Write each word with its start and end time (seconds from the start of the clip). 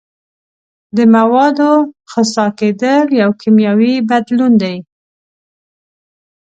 د 0.95 0.97
موادو 1.15 1.71
خسا 2.11 2.45
کیدل 2.59 3.05
یو 3.21 3.29
کیمیاوي 3.41 3.93
بدلون 4.09 4.53
دی. 4.61 4.75